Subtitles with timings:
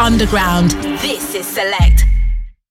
[0.00, 0.72] underground.
[1.00, 2.13] This is Select.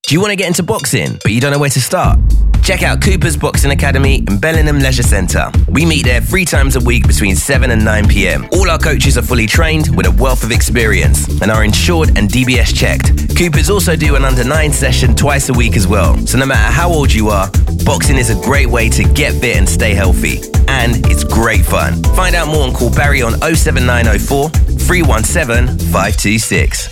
[0.06, 2.20] Do you want to get into boxing, but you don't know where to start?
[2.62, 5.50] Check out Cooper's Boxing Academy in Bellingham Leisure Centre.
[5.70, 8.48] We meet there three times a week between 7 and 9 pm.
[8.52, 12.30] All our coaches are fully trained with a wealth of experience and are insured and
[12.30, 13.38] DBS checked.
[13.38, 16.18] Cooper's also do an under 9 session twice a week as well.
[16.28, 17.50] So no matter how old you are,
[17.86, 20.40] boxing is a great way to get fit and stay healthy.
[20.68, 22.04] And it's great fun.
[22.16, 26.90] Find out more and call Barry on 07904 317 526.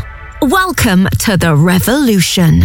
[0.42, 2.64] Welcome to the revolution.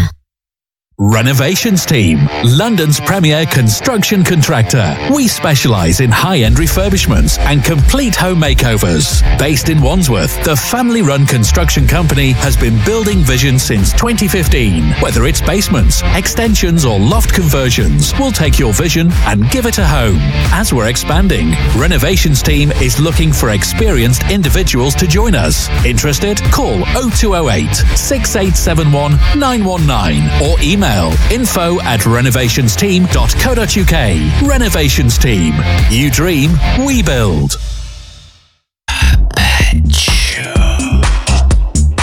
[1.05, 4.97] Renovations Team, London's premier construction contractor.
[5.13, 9.21] We specialise in high-end refurbishments and complete home makeovers.
[9.37, 14.93] Based in Wandsworth, the family-run construction company has been building vision since 2015.
[15.01, 19.85] Whether it's basements, extensions or loft conversions, we'll take your vision and give it a
[19.85, 20.19] home.
[20.53, 25.69] As we're expanding, Renovations Team is looking for experienced individuals to join us.
[25.85, 26.41] Interested?
[26.53, 26.79] Call
[27.11, 34.49] 0208 6871 919 or email email info at renovationsteam.co.uk.
[34.49, 35.55] Renovations Team.
[35.91, 36.53] You dream,
[36.87, 37.57] we build.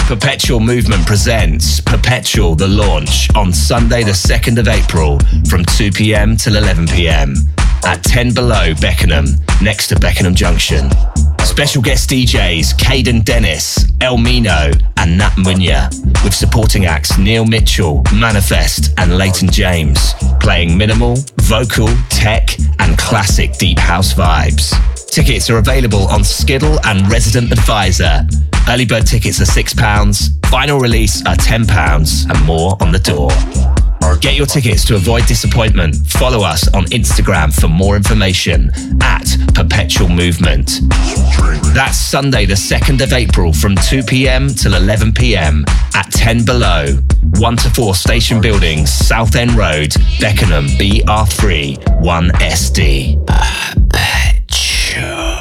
[0.06, 6.36] Perpetual Movement presents Perpetual the launch on Sunday, the 2nd of April from 2 pm
[6.36, 7.34] till 11 pm
[7.84, 9.26] at 10 Below Beckenham,
[9.62, 10.90] next to Beckenham Junction.
[11.44, 15.90] Special guest DJs Caden Dennis, El Mino, and Nat Munya,
[16.24, 23.54] with supporting acts Neil Mitchell, Manifest, and Leighton James, playing minimal, vocal, tech, and classic
[23.58, 24.72] deep house vibes.
[25.10, 28.26] Tickets are available on Skiddle and Resident Advisor.
[28.68, 33.79] Early bird tickets are £6, final release are £10, and more on the door.
[34.16, 35.96] Get your tickets to avoid disappointment.
[36.06, 40.80] Follow us on Instagram for more information at Perpetual Movement.
[41.74, 46.98] That's Sunday, the 2nd of April from 2 pm till 11 pm at 10 Below,
[47.38, 53.26] 1 to 4 Station Buildings, Southend Road, Beckenham, BR3 1SD.
[53.90, 55.36] Perpetual.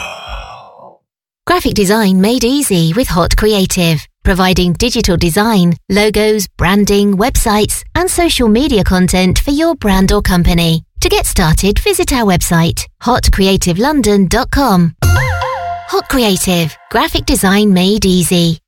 [1.45, 8.47] Graphic design made easy with Hot Creative providing digital design, logos, branding, websites, and social
[8.47, 10.83] media content for your brand or company.
[11.01, 14.95] To get started, visit our website, hotcreativelondon.com.
[15.01, 18.59] Hot Creative, graphic design made easy.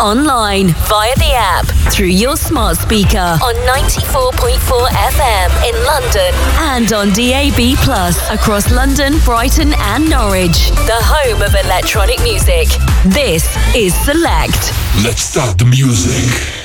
[0.00, 6.34] Online, via the app, through your smart speaker on 94.4 FM in London
[6.68, 10.68] and on DAB Plus across London, Brighton, and Norwich.
[10.84, 12.68] The home of electronic music.
[13.06, 14.72] This is Select.
[15.02, 16.55] Let's start the music.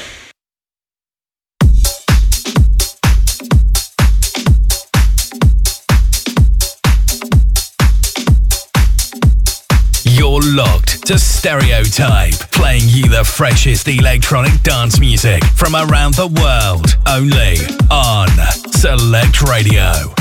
[11.06, 17.57] To Stereotype, playing you the freshest electronic dance music from around the world, only
[17.89, 18.30] on
[18.71, 20.13] Select Radio.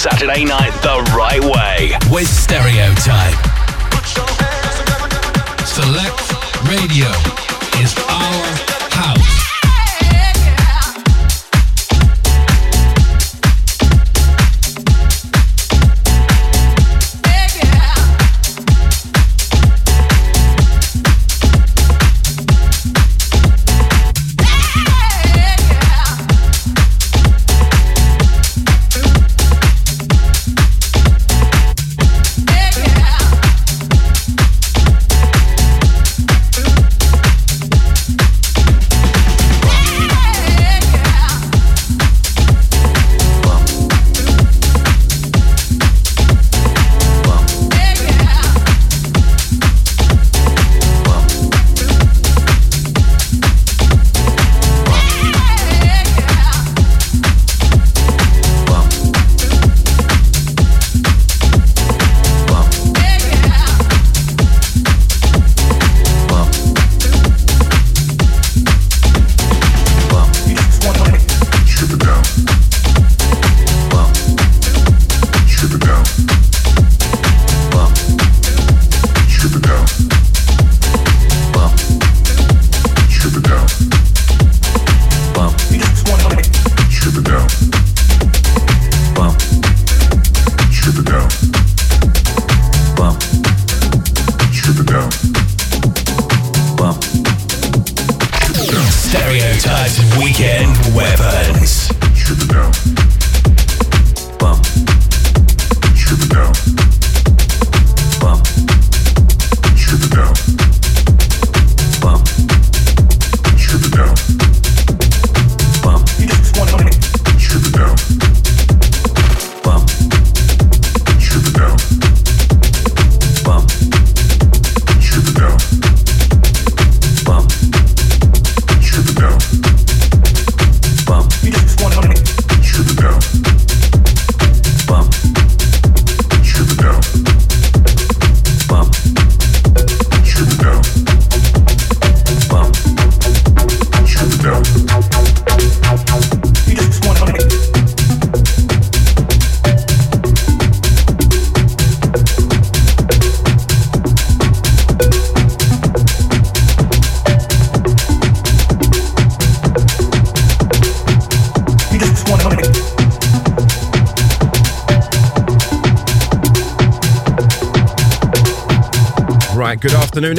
[0.00, 3.36] Saturday night the right way with Stereotype.
[5.66, 6.24] Select
[6.66, 7.10] Radio
[7.82, 8.79] is our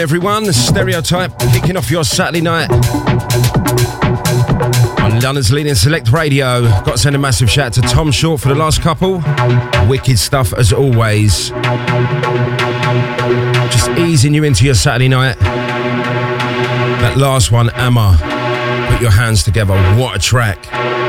[0.02, 0.52] everyone.
[0.52, 2.68] Stereotype kicking off your Saturday night
[5.00, 6.64] on London's leading select radio.
[6.64, 9.24] Got to send a massive shout to Tom Short for the last couple.
[9.88, 11.50] Wicked stuff as always.
[13.70, 15.38] Just easing you into your Saturday night.
[17.00, 18.18] That last one, Amma.
[18.92, 19.76] Put your hands together.
[20.00, 21.01] What a track.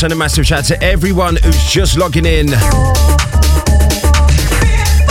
[0.00, 2.48] Send a massive shout to everyone who's just logging in.
[2.48, 2.56] You're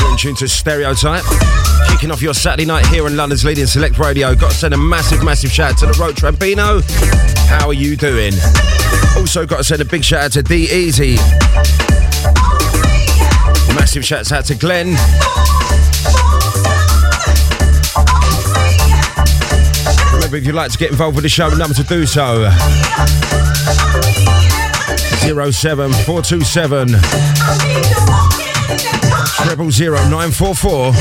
[0.10, 1.24] in tune to Stereotype.
[1.90, 4.34] Kicking off your Saturday night here on London's leading select radio.
[4.34, 6.82] Got to send a massive, massive shout to the Road Trampino.
[7.48, 8.34] How are you doing?
[9.16, 11.18] Also got to send a big shout out to D Easy.
[13.76, 14.96] Massive shouts out to Glenn.
[20.16, 22.50] Remember, if you'd like to get involved with the show, number to do so
[25.22, 27.00] 07427
[29.46, 30.94] Triple zero nine four four.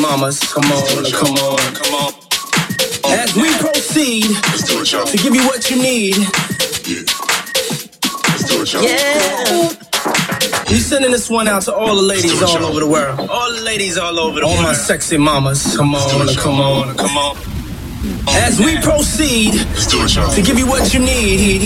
[0.00, 0.38] Mamas.
[0.40, 2.12] Come on, come on, come on.
[3.06, 6.16] As we proceed to give you what you need.
[8.80, 9.68] Yeah.
[10.68, 13.28] We sending this one out to all the ladies all over the world.
[13.28, 14.66] All the ladies all over the all world.
[14.66, 15.76] All my sexy mamas.
[15.76, 17.36] Come on, come on, come on.
[18.28, 21.62] As we proceed to give you what you need.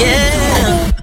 [0.00, 0.95] Yeah.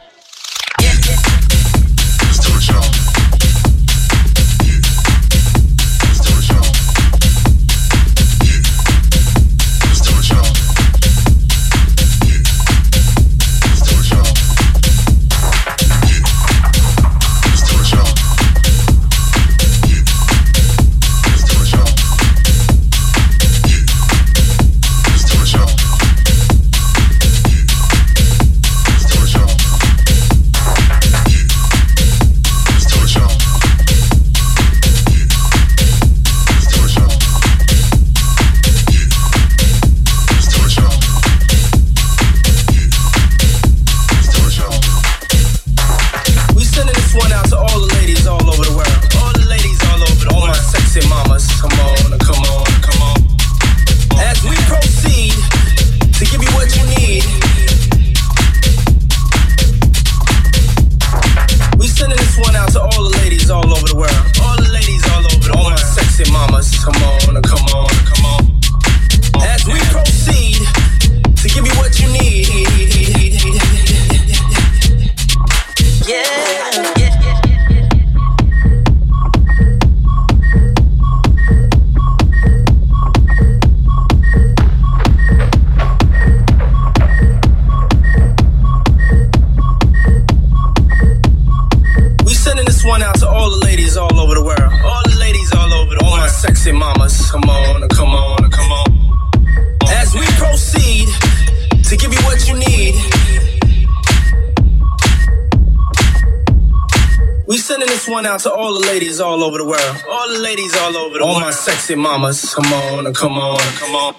[111.84, 112.54] Sexy mamas.
[112.54, 114.16] Come on, come on, come on.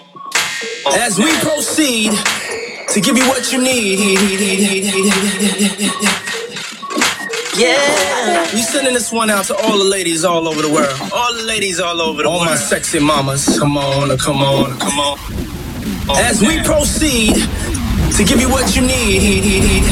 [0.98, 2.12] As we proceed
[2.90, 4.90] to give you what you need.
[7.57, 8.53] Yeah.
[8.53, 10.94] We sending this one out to all the ladies all over the world.
[11.12, 12.48] All the ladies all over the all world.
[12.48, 13.59] All my sexy mamas.
[13.59, 15.18] Come on, come on, come on.
[16.18, 17.37] As we proceed
[18.16, 19.85] to give you what you need.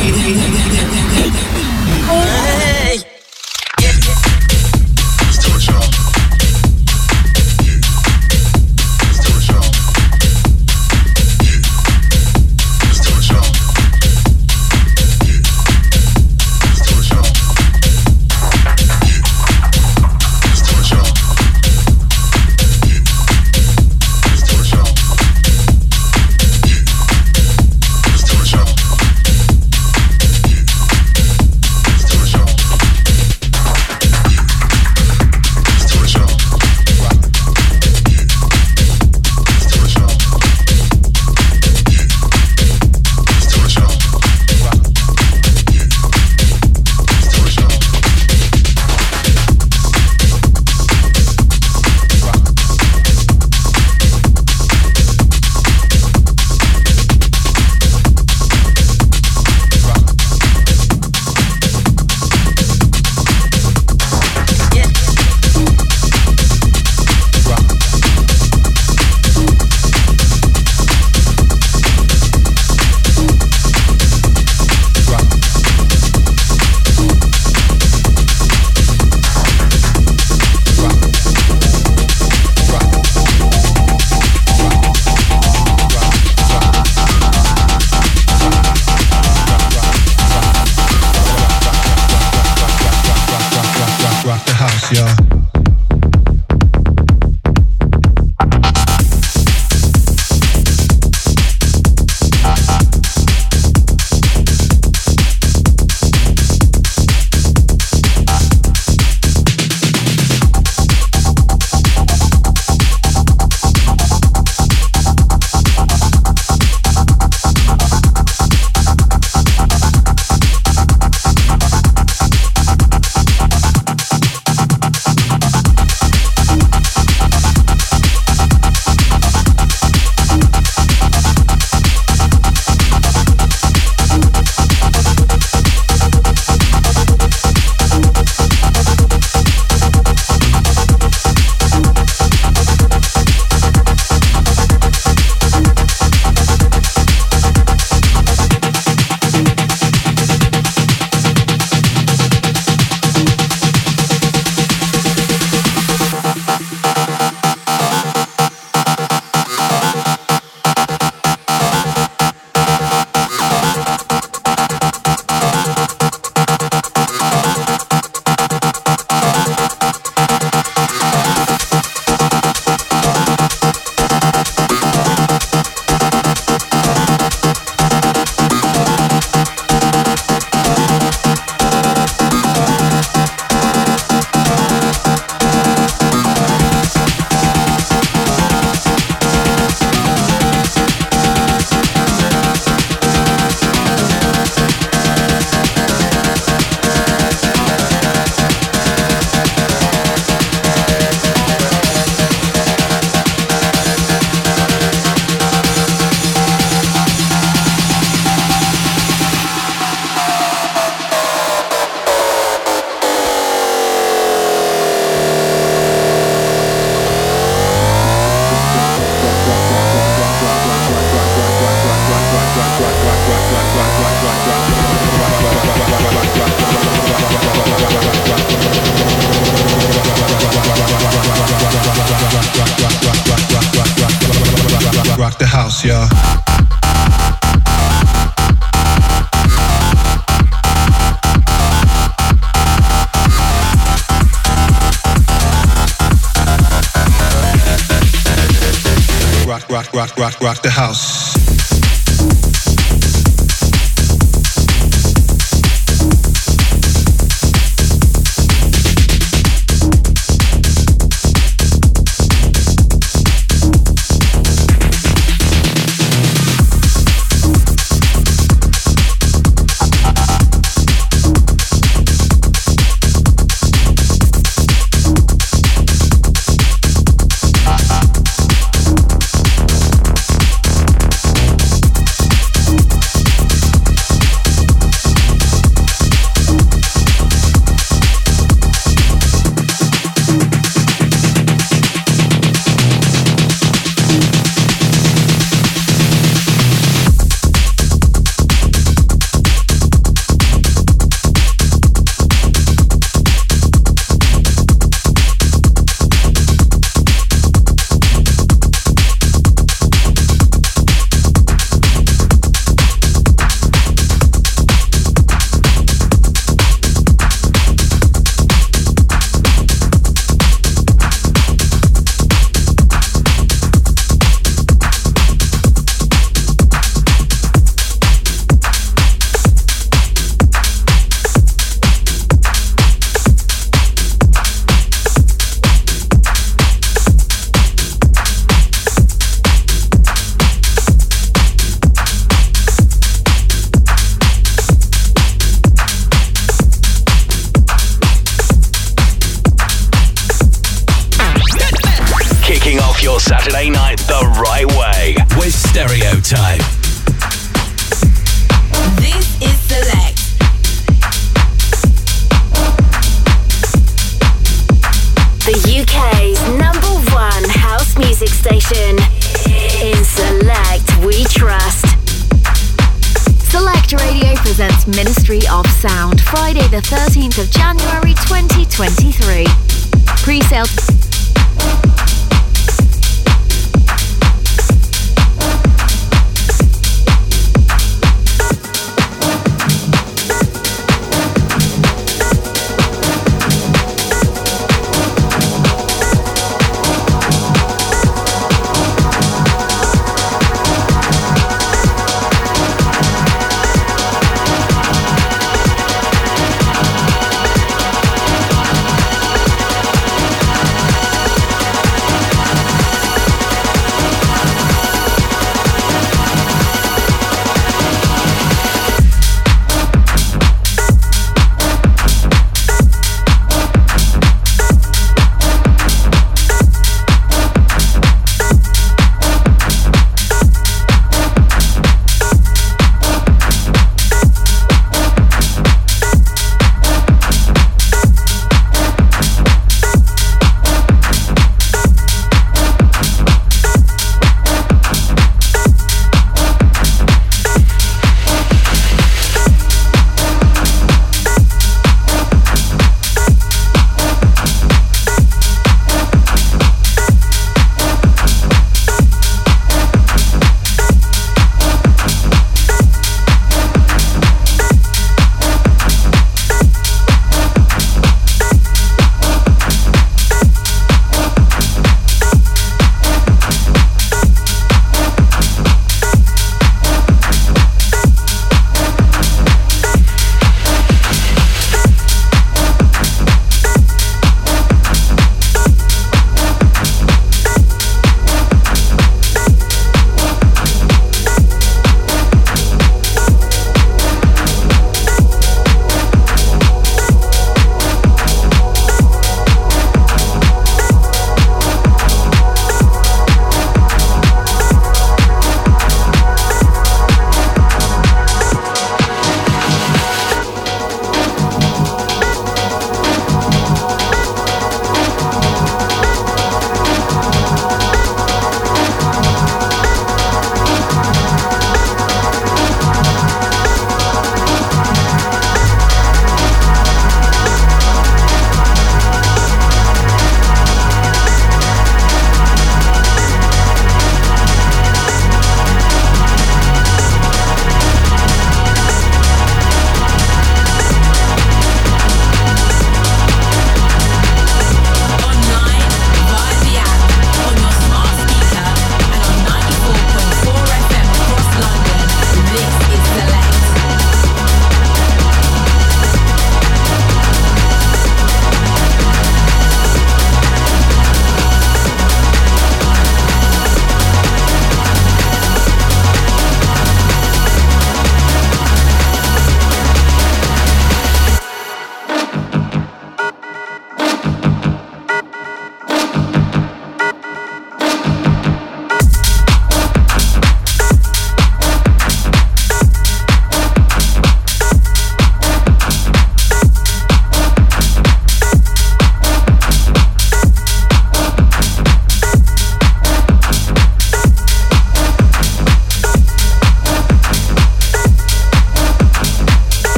[2.04, 2.61] Hey.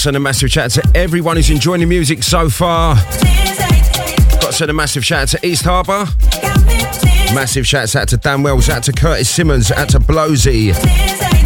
[0.00, 2.94] Send a massive shout out to everyone who's enjoying the music so far.
[2.94, 6.06] Got to send a massive shout out to East Harbour.
[7.34, 10.72] Massive shouts out to Dan Wells, out to Curtis Simmons, out to Blowsy.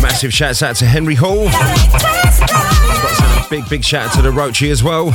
[0.01, 1.47] Massive shouts out to Henry Hall.
[1.47, 5.11] Got a big, big shout out to the Roachy as well.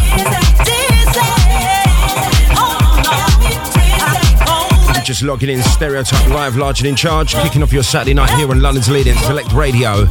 [5.05, 8.51] Just logging in Stereotype Live, large and in charge, kicking off your Saturday night here
[8.51, 10.07] on London's leading select radio.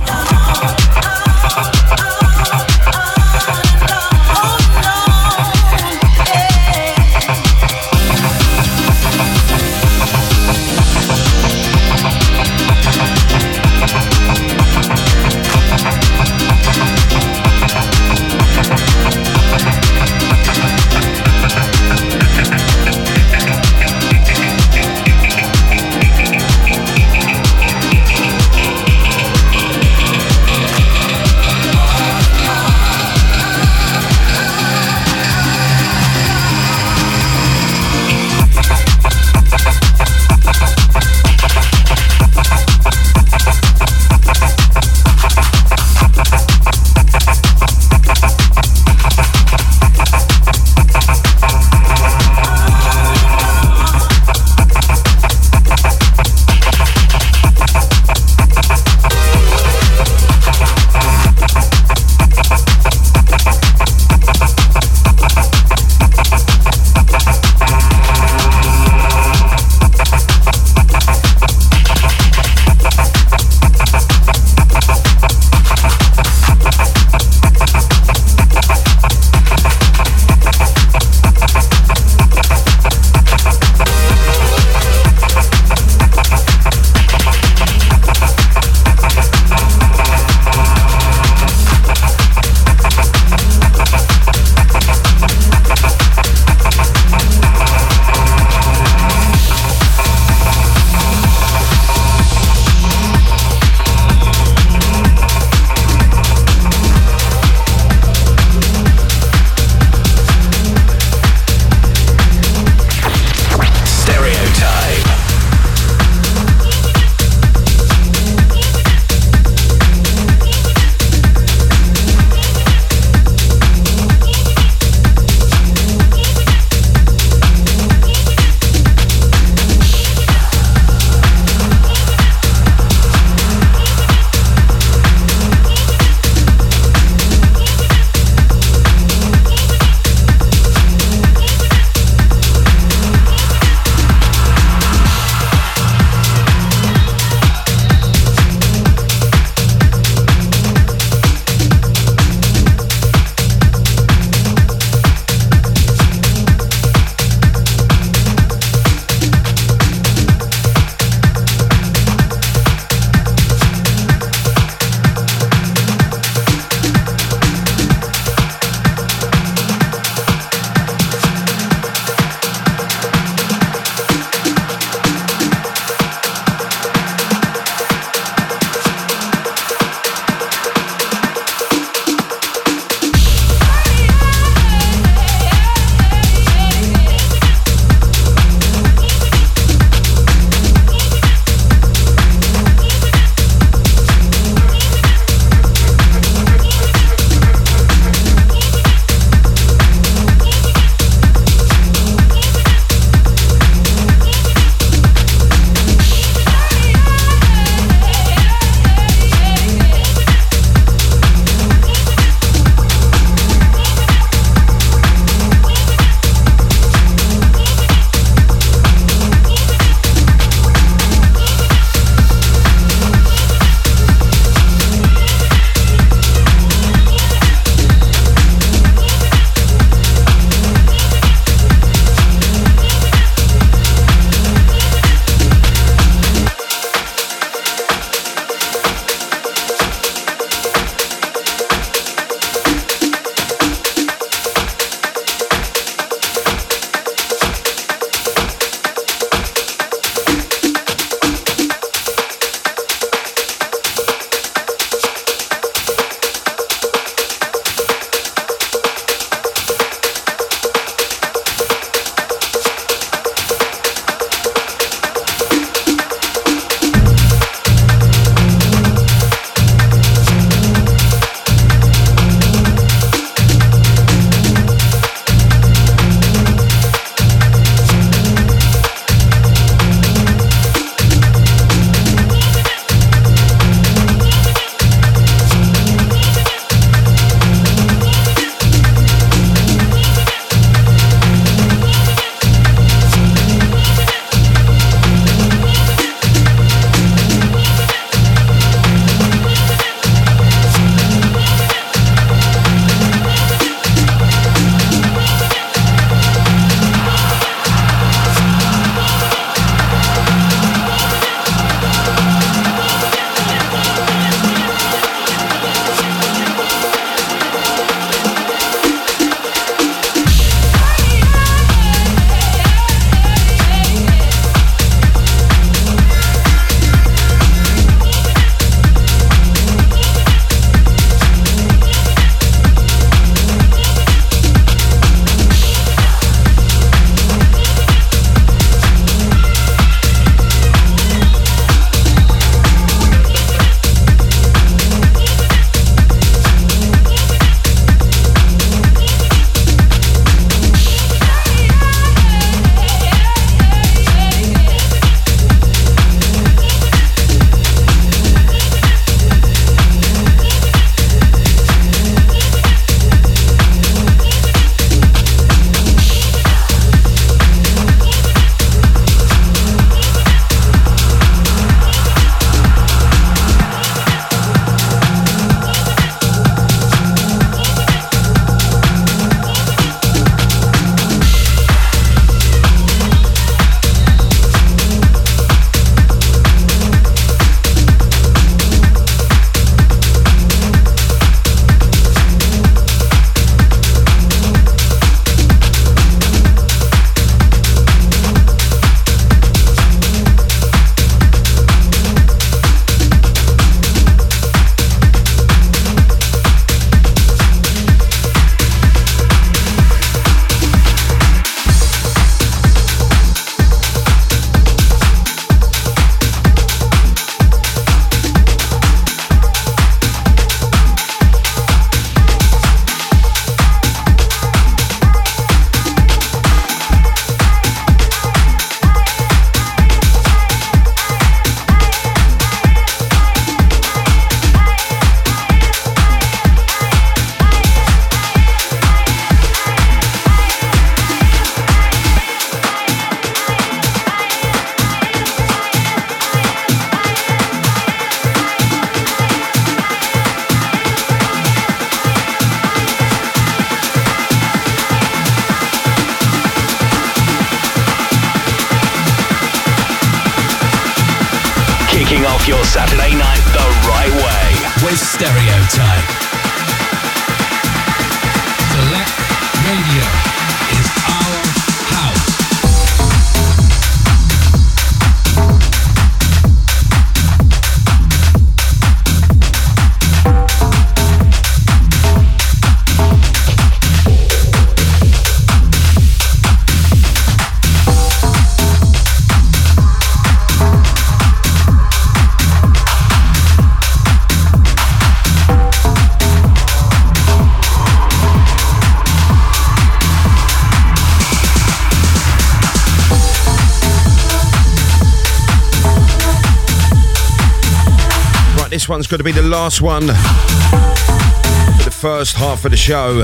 [508.98, 513.20] One's got to be the last one for the first half of the show.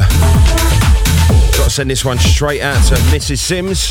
[1.59, 3.39] Got to send this one straight out to Mrs.
[3.39, 3.91] Sims.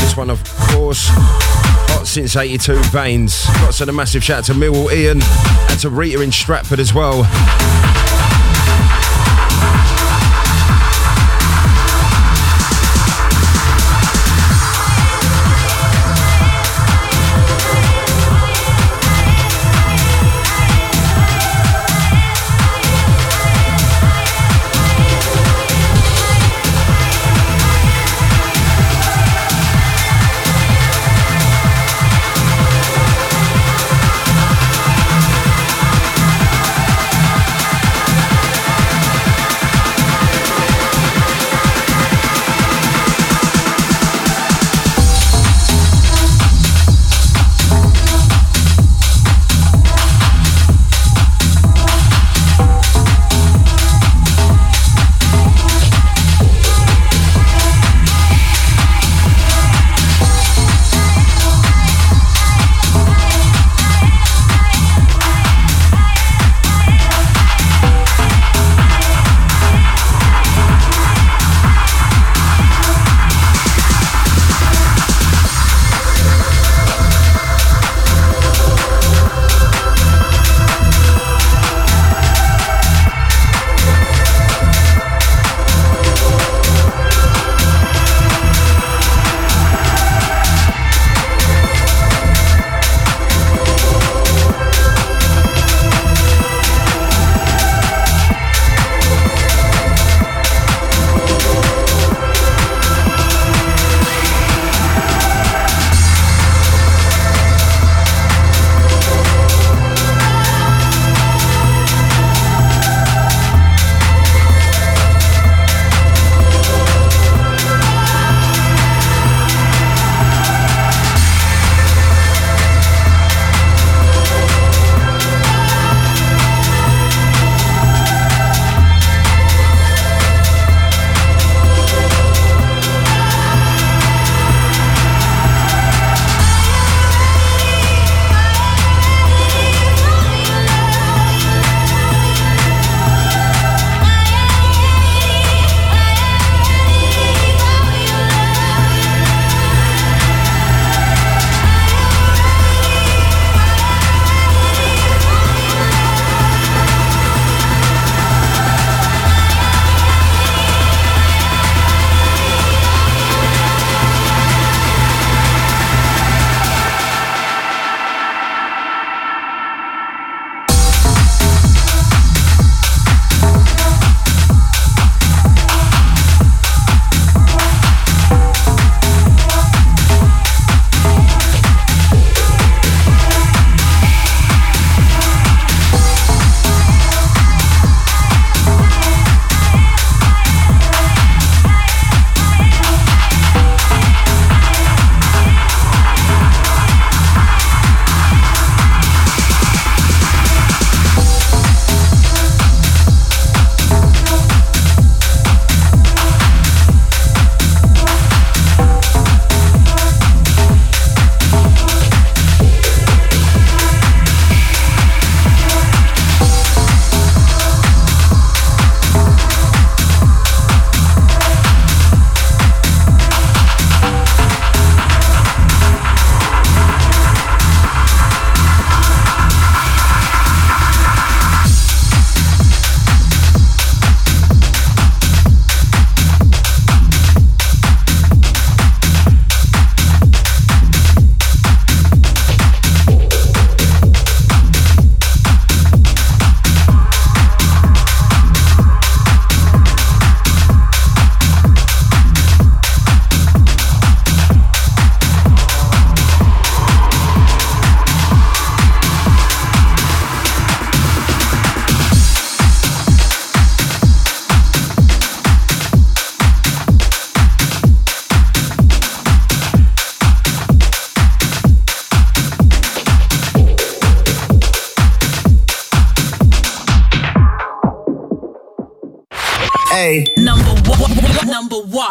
[0.00, 3.46] This one, of course, hot since 82 Veins.
[3.46, 6.78] Got to send a massive shout out to Millwall Ian and to Rita in Stratford
[6.78, 7.24] as well.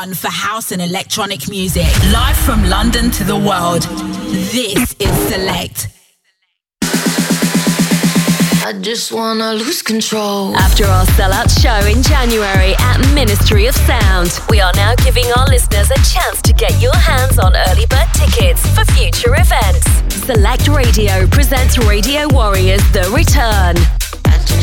[0.09, 1.87] One for house and electronic music.
[2.11, 3.83] Live from London to the world.
[4.51, 5.87] This is Select.
[8.65, 10.55] I just wanna lose control.
[10.55, 15.47] After our sellout show in January at Ministry of Sound, we are now giving our
[15.47, 19.85] listeners a chance to get your hands on early bird tickets for future events.
[20.25, 23.98] Select Radio presents Radio Warriors The Return.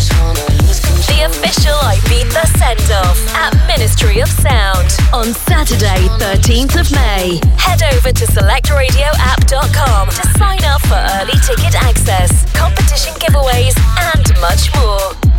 [0.06, 7.40] The official Ibiza send off at Ministry of Sound on Saturday, 13th of May.
[7.58, 13.74] Head over to selectradioapp.com to sign up for early ticket access, competition giveaways,
[14.14, 15.35] and much more.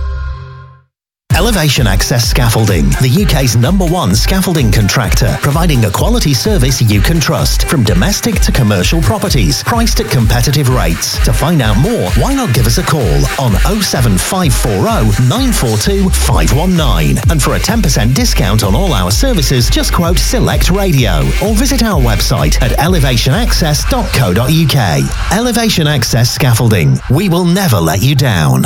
[1.40, 7.18] Elevation Access Scaffolding, the UK's number one scaffolding contractor, providing a quality service you can
[7.18, 11.18] trust from domestic to commercial properties, priced at competitive rates.
[11.24, 17.20] To find out more, why not give us a call on 07540 942 519.
[17.32, 21.84] And for a 10% discount on all our services, just quote Select Radio or visit
[21.84, 25.40] our website at elevationaccess.co.uk.
[25.40, 27.00] Elevation Access Scaffolding.
[27.10, 28.66] We will never let you down.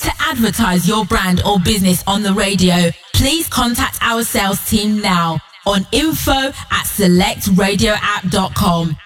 [0.00, 5.38] To advertise your brand or business on the radio, please contact our sales team now
[5.66, 8.96] on info at selectradioapp.com.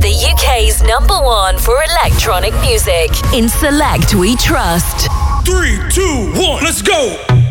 [0.00, 3.10] The UK's number one for electronic music.
[3.34, 5.08] In Select, we trust.
[5.44, 7.45] Three, two, one, let's go!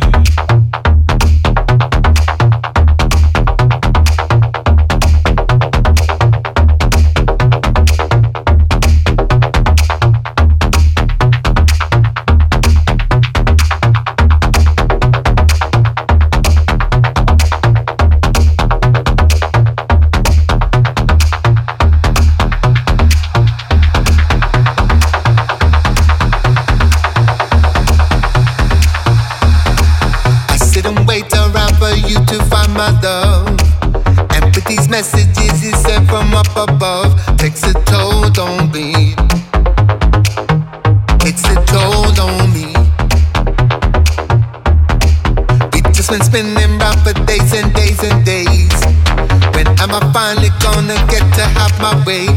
[34.95, 39.13] Messages he sent from up above takes a toll on me.
[41.19, 42.71] Takes a toll on me.
[45.73, 48.79] We just been spinning round for days and days and days.
[49.53, 52.34] When am I finally gonna get to have my way?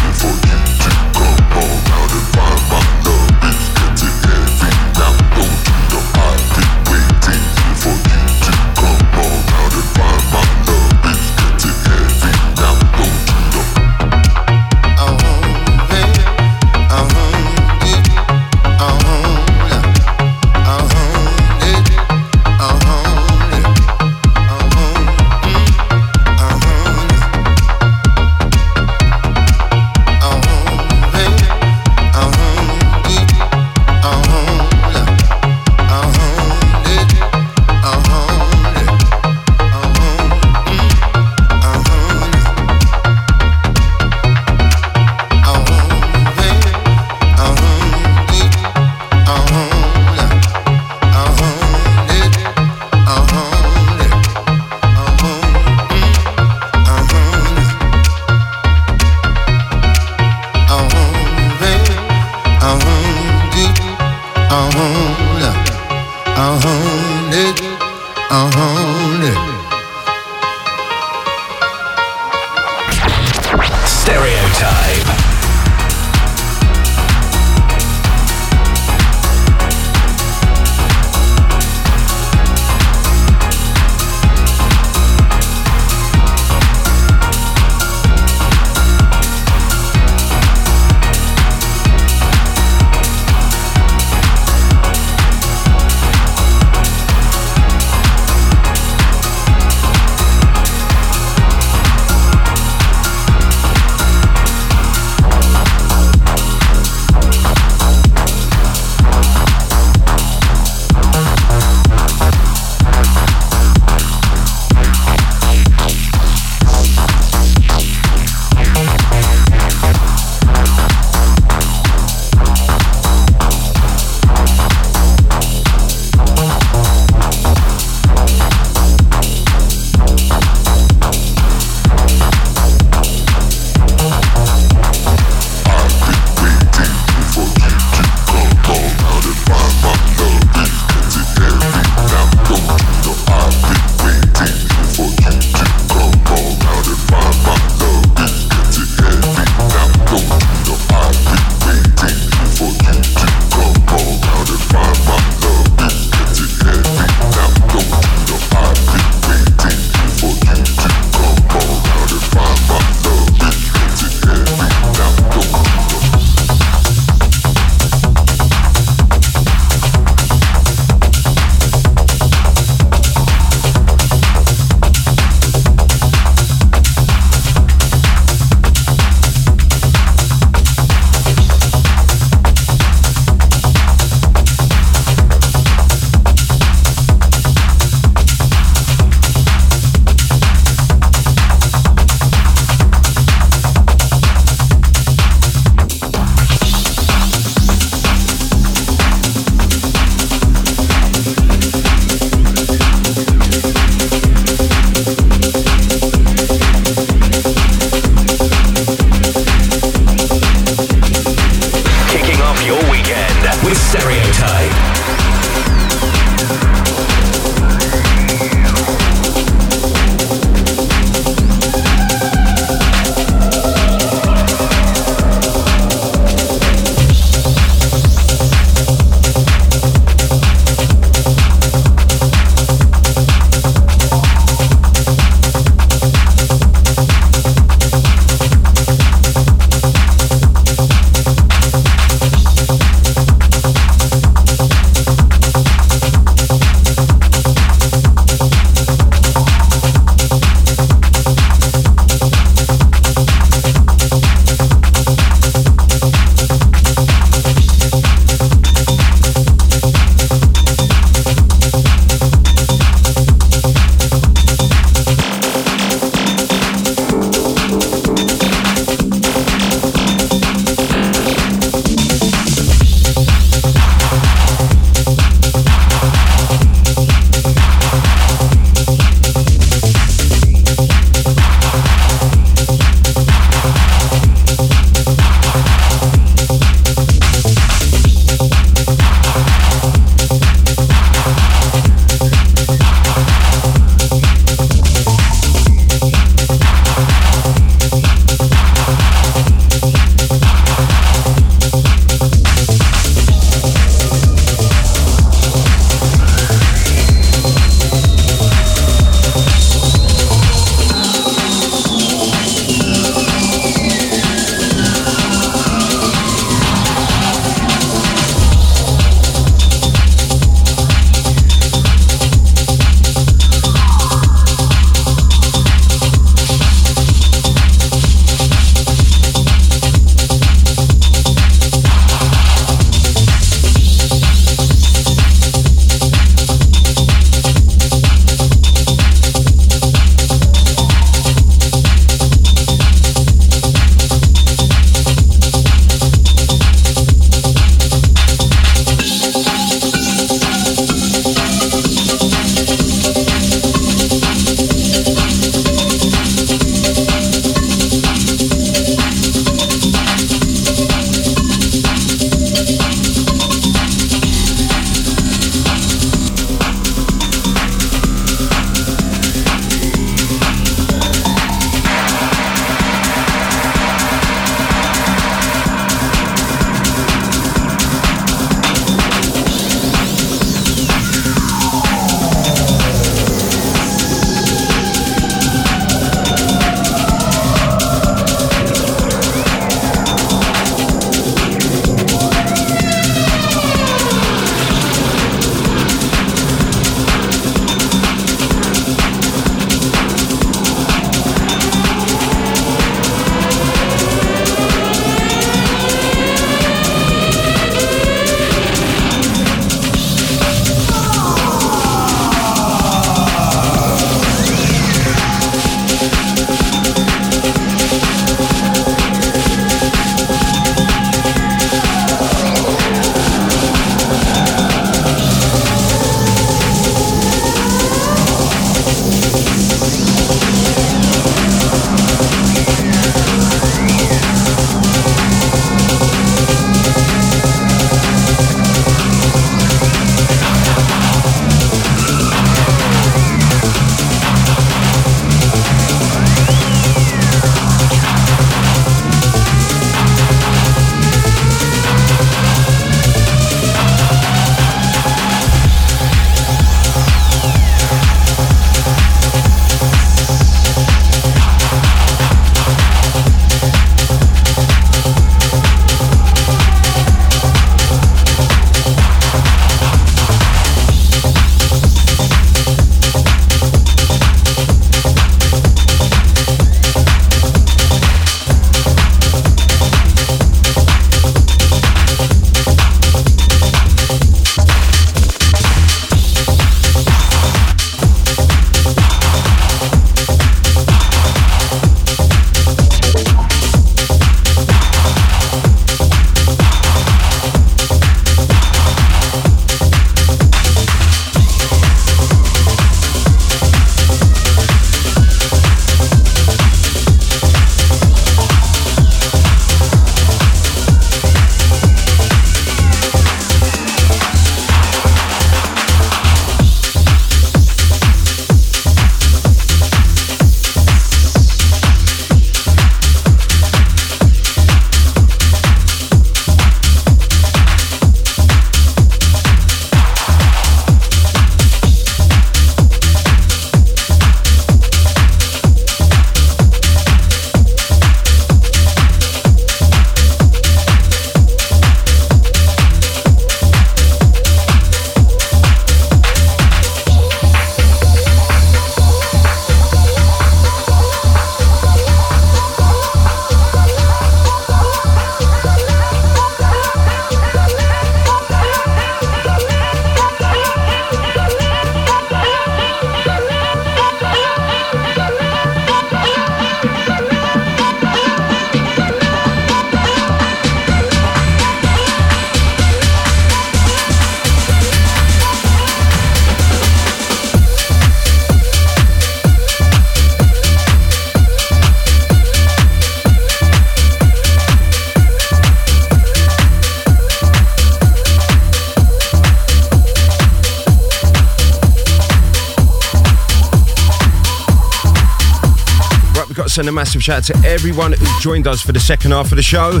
[596.82, 599.56] Send a massive shout out to everyone who joined us for the second half of
[599.56, 600.00] the show.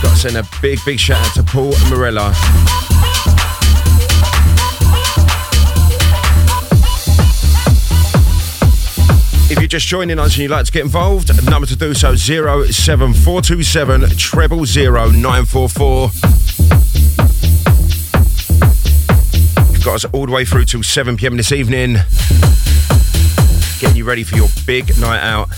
[0.00, 2.30] Got to send a big, big shout out to Paul and Morella.
[9.50, 11.92] If you're just joining us and you'd like to get involved, the number to do
[11.92, 16.10] so 07427 treble 0944.
[19.70, 21.98] You've got us all the way through till 7 pm this evening
[24.02, 25.48] you ready for your big night out.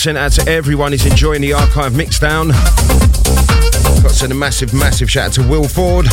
[0.00, 2.52] sent out to everyone who's enjoying the archive mixdown.
[4.02, 6.06] Got to send a massive, massive shout out to Will Ford.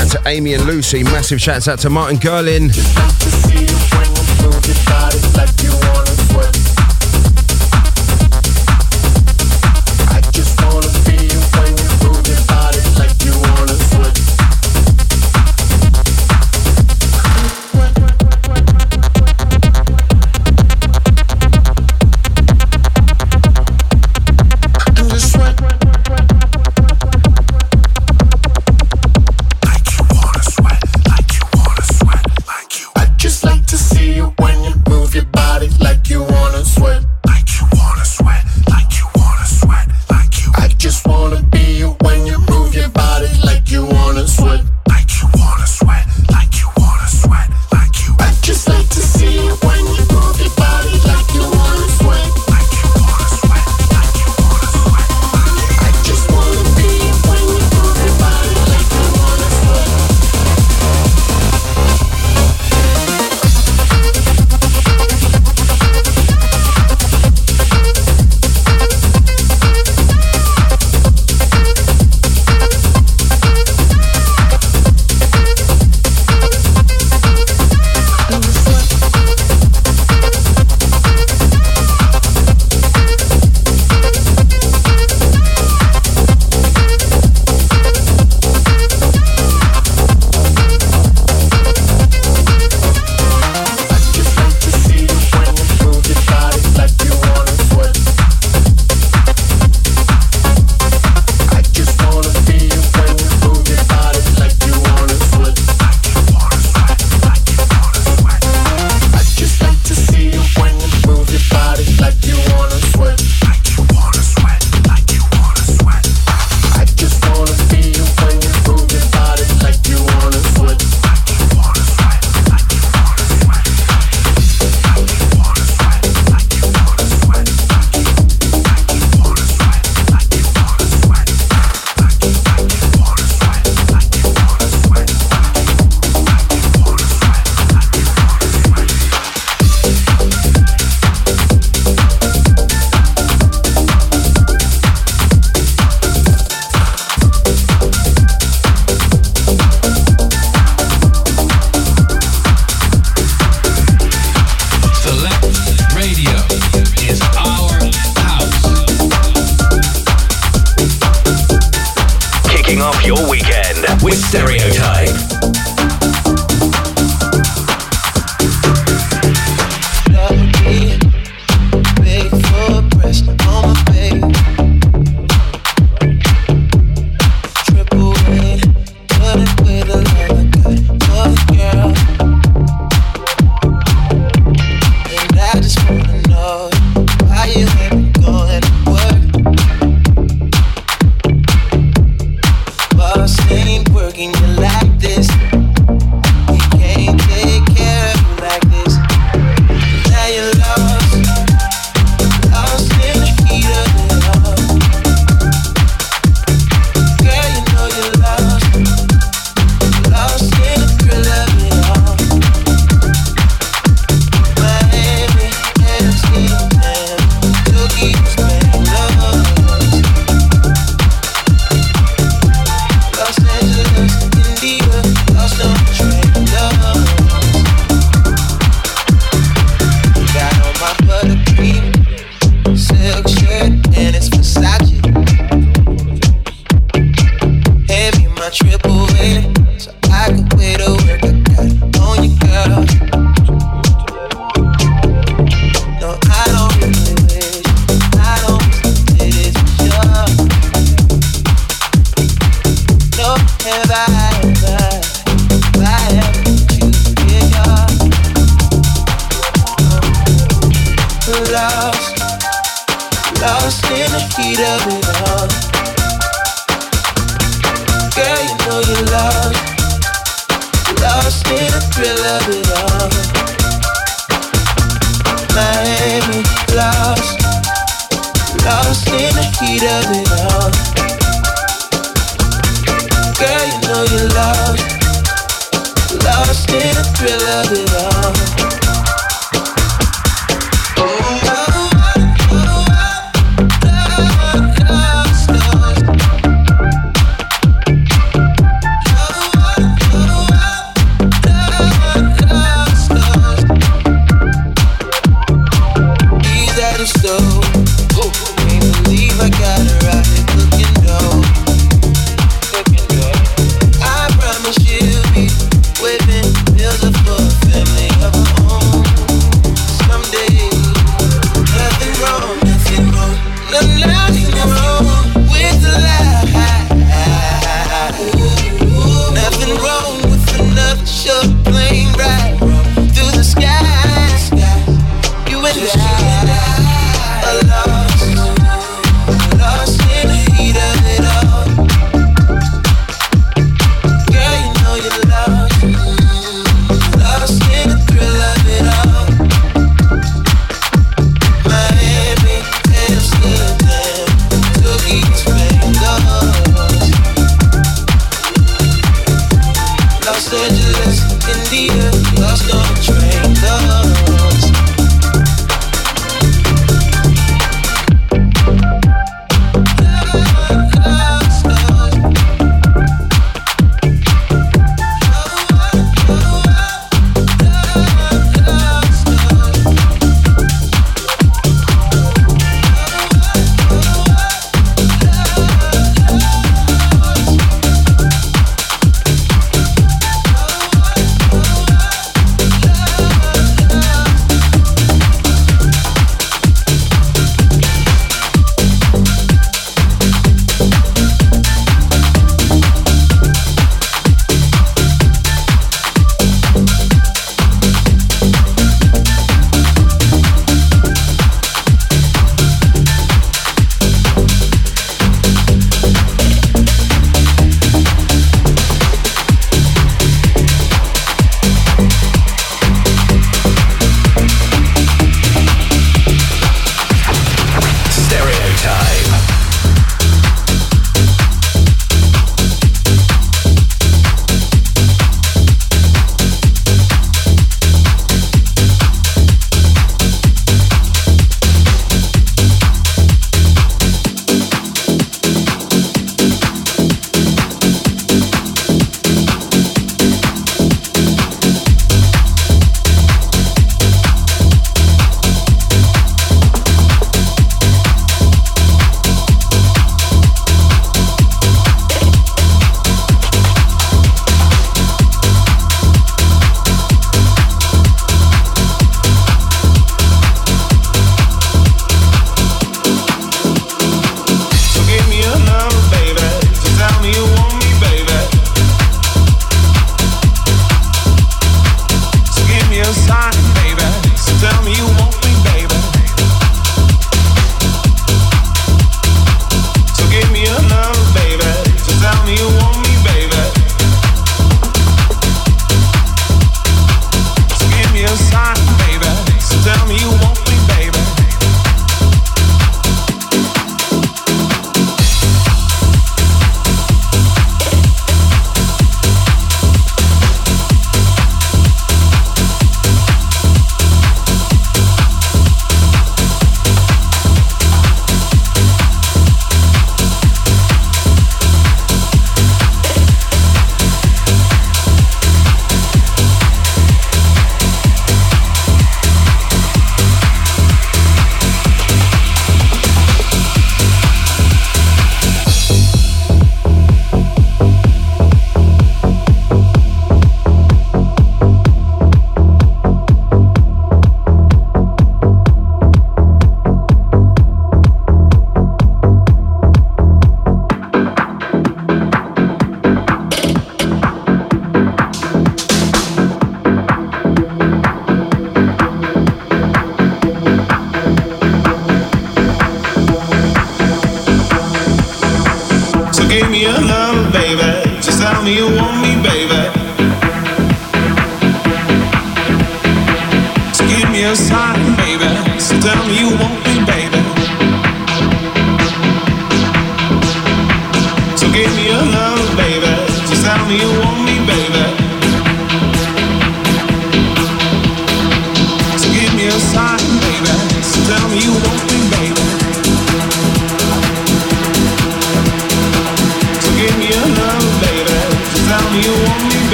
[0.00, 1.04] And to Amy and Lucy.
[1.04, 2.72] Massive shouts out to Martin Gerlin.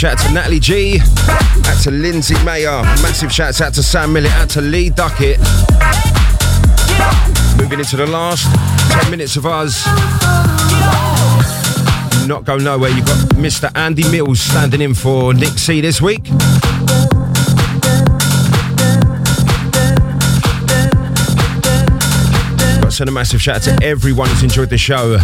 [0.00, 4.32] Shout out to Natalie G, out to Lindsay Mayer, massive shouts out to Sam Millett,
[4.32, 5.38] out to Lee Duckett.
[7.58, 8.46] Moving into the last
[9.02, 9.84] 10 minutes of us.
[12.26, 13.70] Not go nowhere, you've got Mr.
[13.76, 16.24] Andy Mills standing in for Nick C this week.
[22.80, 25.18] Got to send a massive shout out to everyone who's enjoyed the show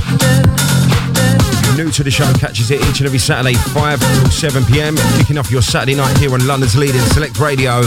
[1.76, 5.36] new to the show catches it each and every Saturday, 5 till 7 pm, kicking
[5.36, 7.82] off your Saturday night here on London's leading select radio.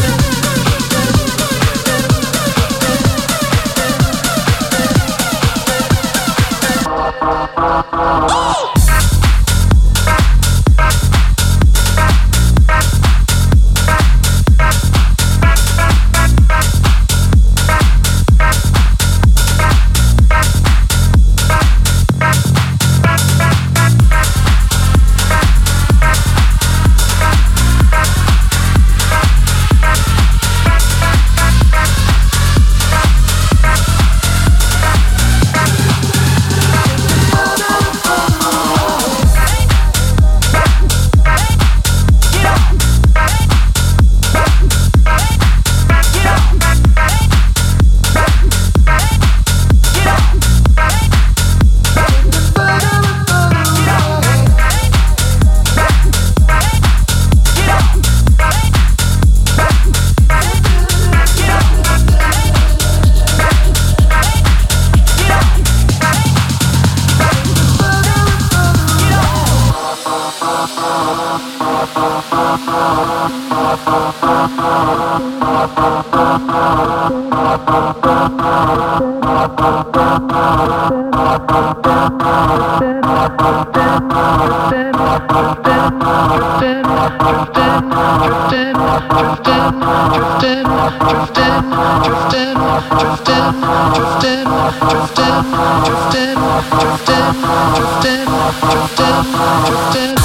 [93.51, 94.45] drifting,
[94.89, 95.37] drifting,
[95.85, 96.37] drifting,
[96.77, 97.33] drifting,
[97.73, 98.27] drifting,
[98.61, 99.17] drifting,
[99.65, 100.18] drifting.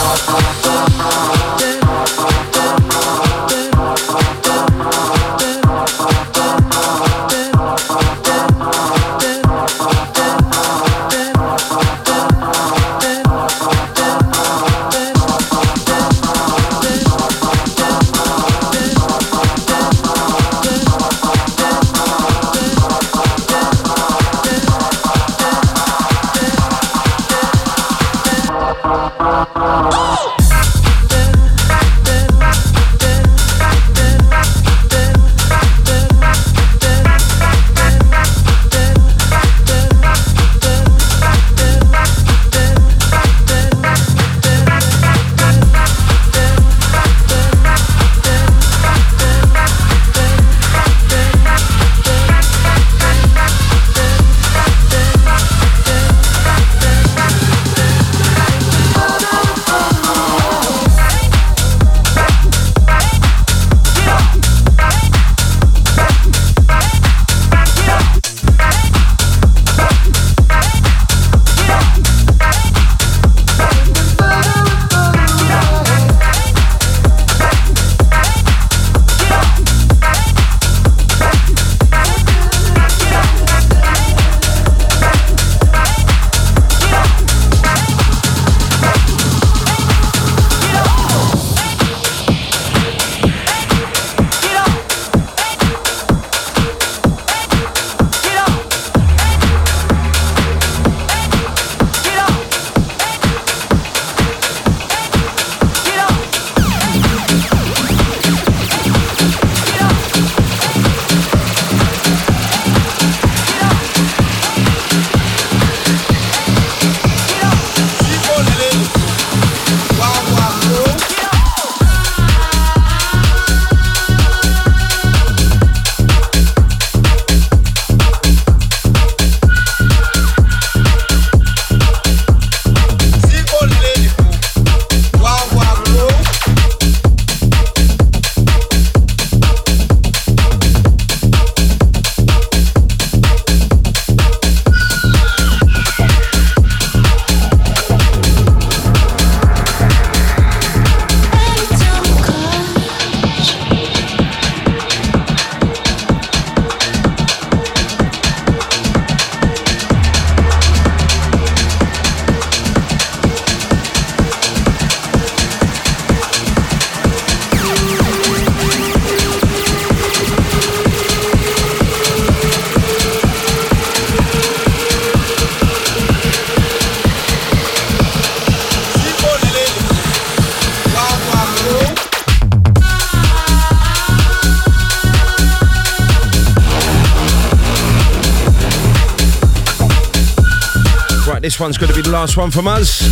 [191.45, 193.03] This one's going to be the last one from us.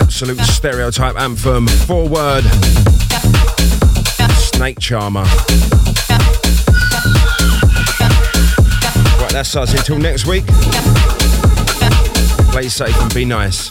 [0.00, 1.68] Absolute stereotype anthem.
[1.68, 2.42] Forward.
[4.34, 5.22] Snake Charmer.
[9.20, 9.72] Right, that's us.
[9.72, 10.44] Until next week.
[12.50, 13.70] Play safe and be nice.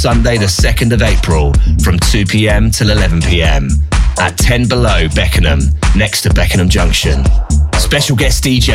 [0.00, 1.52] Sunday, the 2nd of April
[1.84, 3.68] from 2 pm till 11 pm
[4.18, 5.60] at 10 below Beckenham,
[5.94, 7.22] next to Beckenham Junction.
[7.74, 8.70] Special guest DJ